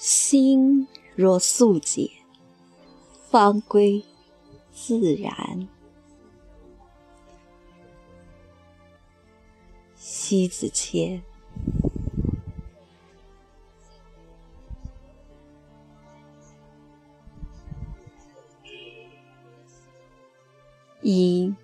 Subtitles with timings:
[0.00, 2.10] 心若素洁，
[3.28, 4.02] 方归
[4.72, 5.68] 自然。
[9.94, 11.22] 西子谦。
[21.02, 21.54] 一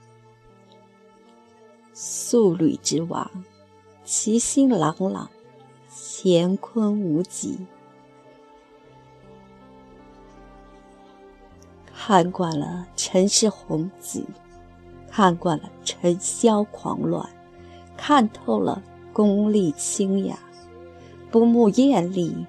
[1.94, 3.30] 素履之王，
[4.04, 5.30] 其心朗朗，
[5.88, 7.66] 乾坤无极。
[12.08, 14.24] 看惯了尘世红紫，
[15.10, 17.28] 看惯了尘嚣狂乱，
[17.96, 18.80] 看透了
[19.12, 20.38] 功利清雅，
[21.32, 22.46] 不慕艳丽，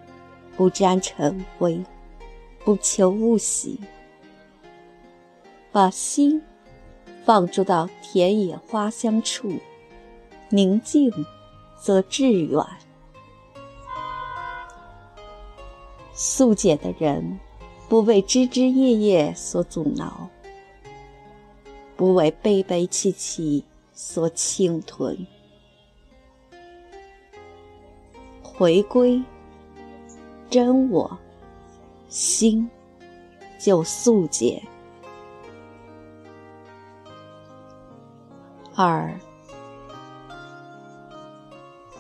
[0.55, 1.83] 不沾尘灰，
[2.63, 3.79] 不求物喜，
[5.71, 6.39] 把心。
[7.25, 9.51] 放逐到田野花香处，
[10.49, 11.11] 宁静
[11.81, 12.63] 则致远。
[16.13, 17.39] 素简的人，
[17.89, 20.29] 不为枝枝叶叶所阻挠，
[21.95, 25.25] 不为悲悲戚戚所侵吞。
[28.43, 29.23] 回归
[30.49, 31.17] 真我
[32.09, 32.69] 心，
[33.57, 34.61] 就素简。
[38.75, 39.17] 二，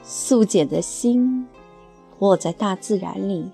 [0.03, 1.47] 素简的心，
[2.19, 3.49] 卧在大自然里，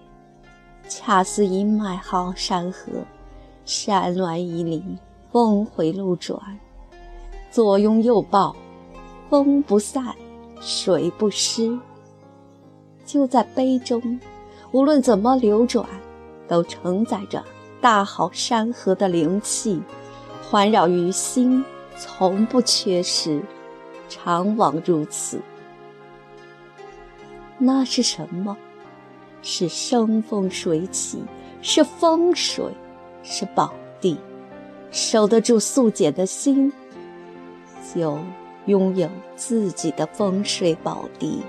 [0.87, 2.91] 恰似一脉好山河，
[3.65, 4.97] 山峦旖旎，
[5.31, 6.39] 峰回路转，
[7.49, 8.55] 左拥右抱，
[9.29, 10.15] 风不散，
[10.61, 11.77] 水不湿。
[13.05, 14.19] 就在杯中，
[14.71, 15.85] 无论怎么流转，
[16.47, 17.43] 都承载着
[17.81, 19.81] 大好山河的灵气，
[20.49, 21.63] 环绕于心。
[21.95, 23.39] 从不缺失，
[24.09, 25.39] 常往如此。
[27.59, 28.57] 那是什么？
[29.43, 31.23] 是生风水起，
[31.61, 32.65] 是风水，
[33.21, 33.71] 是宝
[34.01, 34.17] 地。
[34.89, 36.71] 守得住素简的心，
[37.93, 38.17] 就
[38.67, 41.43] 拥有自己的风水宝地。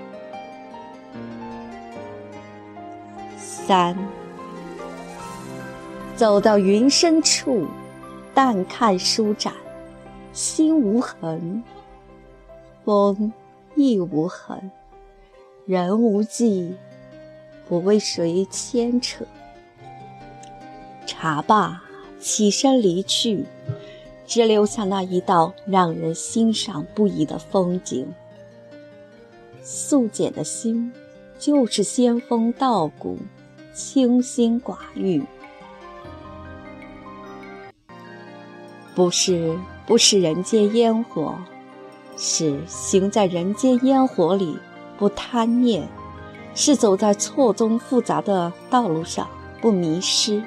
[3.37, 3.97] 三，
[6.15, 7.65] 走到云深处，
[8.33, 9.53] 淡看舒展。
[10.33, 11.63] 心无痕，
[12.83, 13.31] 风
[13.75, 14.71] 亦无痕，
[15.65, 16.75] 人无迹，
[17.67, 19.25] 不为谁牵扯。
[21.05, 21.83] 茶罢，
[22.19, 23.45] 起身离去，
[24.25, 28.07] 只留下那一道让人欣赏不已的风景。
[29.61, 30.91] 素简的心，
[31.39, 33.17] 就是仙风道骨，
[33.73, 35.23] 清心寡欲，
[38.95, 39.57] 不是。
[39.87, 41.35] 不是人间烟火，
[42.17, 44.57] 是行在人间烟火里
[44.97, 45.87] 不贪念，
[46.55, 49.27] 是走在错综复杂的道路上
[49.61, 50.41] 不迷失。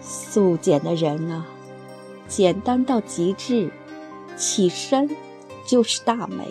[0.00, 1.44] 素简的人啊，
[2.26, 3.70] 简单到极致，
[4.36, 5.10] 起身
[5.66, 6.48] 就是大美，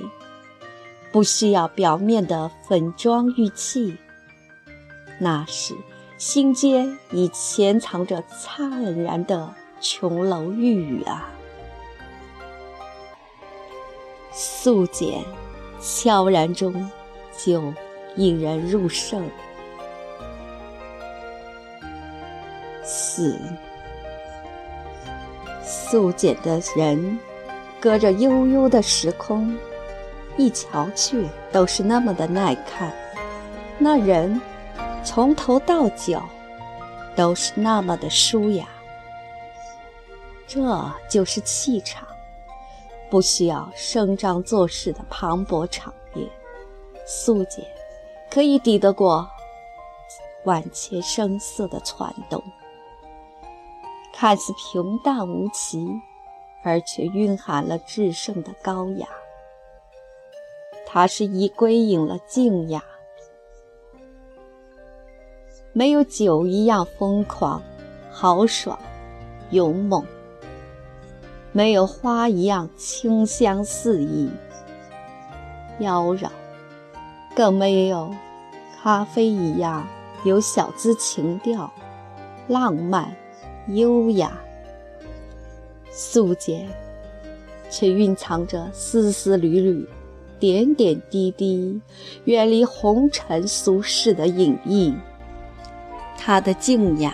[1.11, 3.97] 不需要表面的粉妆玉砌，
[5.19, 5.75] 那时
[6.17, 9.55] 心间已潜藏着灿然的。
[9.85, 11.27] 琼楼玉宇啊，
[14.31, 15.25] 素简
[15.83, 16.89] 悄然中
[17.37, 17.73] 就
[18.15, 19.29] 引人入胜。
[22.83, 23.37] 死
[25.61, 27.19] 素简的人，
[27.81, 29.53] 隔着悠悠的时空，
[30.37, 32.89] 一瞧去都是那么的耐看。
[33.77, 34.39] 那人
[35.03, 36.23] 从头到脚
[37.13, 38.65] 都是那么的舒雅。
[40.47, 42.07] 这就是气场，
[43.13, 46.27] 不需要声张作势的磅礴场面，
[47.05, 47.63] 素简
[48.31, 49.29] 可以抵得过
[50.45, 52.43] 万千声色的攒动。
[54.11, 55.87] 看似平淡无奇，
[56.63, 59.07] 而却蕴含了至圣的高雅。
[60.87, 62.83] 它是已归隐了静雅，
[65.71, 67.61] 没有酒一样疯狂、
[68.09, 68.79] 豪爽、
[69.51, 70.03] 勇猛。
[71.55, 74.27] 没有花一样清香四溢、
[75.77, 76.27] 妖娆，
[77.35, 78.11] 更没有
[78.81, 79.87] 咖啡一样
[80.25, 81.71] 有小资情调、
[82.47, 83.15] 浪漫、
[83.67, 84.35] 优雅。
[85.91, 86.67] 素简，
[87.69, 89.87] 却蕴藏着丝丝缕缕、
[90.39, 91.79] 点点滴滴，
[92.23, 94.91] 远离红尘俗世的隐逸。
[96.17, 97.13] 她的静雅，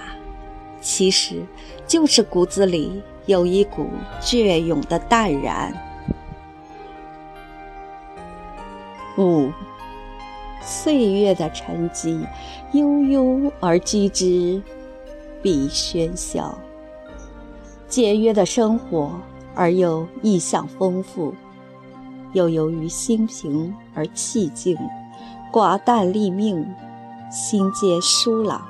[0.80, 1.44] 其实
[1.85, 3.01] 就是骨子里。
[3.25, 3.88] 有一股
[4.21, 5.74] 隽永的淡然。
[9.18, 9.51] 五，
[10.62, 12.25] 岁月的沉积，
[12.71, 14.62] 悠悠而居之，
[15.42, 16.57] 必喧嚣。
[17.88, 19.19] 节约的生活
[19.56, 21.33] 而又意象丰富，
[22.33, 24.77] 又由于心平而气静，
[25.51, 26.66] 寡淡立命，
[27.30, 28.66] 心皆舒朗。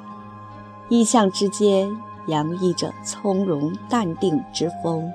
[0.87, 1.95] 意象之间
[2.29, 5.11] 洋溢着从容淡定之风。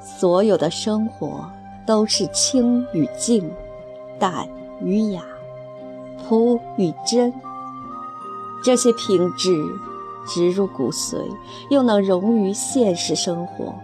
[0.00, 1.50] 所有的生活
[1.84, 3.50] 都是清与静，
[4.18, 4.48] 淡
[4.80, 5.22] 与雅，
[6.18, 7.32] 朴与真。
[8.62, 9.52] 这些品质
[10.26, 11.16] 植入骨髓，
[11.70, 13.74] 又能融于现实生活，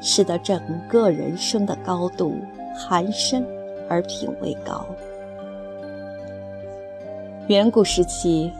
[0.00, 2.36] 使得整个人生的高度
[2.76, 3.46] 含深
[3.88, 4.84] 而品味高。
[7.48, 8.52] 远古时期。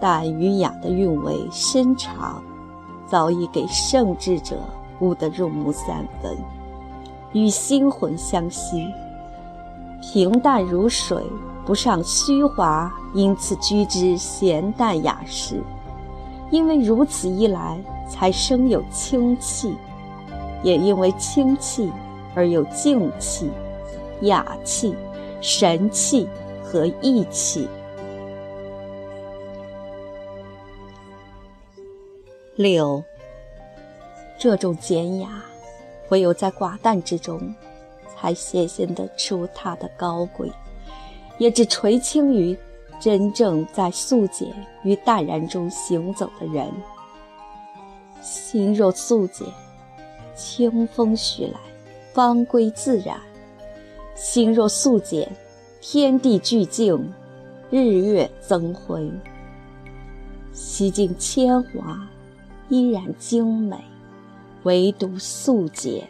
[0.00, 2.42] 淡与雅的韵味深长，
[3.06, 4.56] 早已给圣智者
[5.00, 6.36] 悟得入木三分，
[7.32, 8.88] 与心魂相吸。
[10.00, 11.22] 平淡如水，
[11.66, 15.62] 不上虚华，因此居之闲淡雅士。
[16.50, 19.74] 因为如此一来，才生有清气；
[20.62, 21.92] 也因为清气
[22.34, 23.50] 而有静气、
[24.22, 24.96] 雅气、
[25.40, 26.26] 神气
[26.64, 27.68] 和义气。
[32.60, 33.02] 六，
[34.38, 35.42] 这种简雅，
[36.10, 37.54] 唯有在寡淡之中，
[38.14, 40.52] 才显现得出它的高贵，
[41.38, 42.54] 也只垂青于
[43.00, 44.46] 真正在素简
[44.82, 46.70] 与淡然中行走的人。
[48.20, 49.48] 心若素简，
[50.34, 51.58] 清风徐来，
[52.12, 53.16] 方归自然；
[54.14, 55.26] 心若素简，
[55.80, 57.10] 天地俱静，
[57.70, 59.10] 日月增辉。
[60.52, 61.98] 洗尽铅华。
[62.70, 63.76] 依然精美，
[64.62, 66.08] 唯独素洁。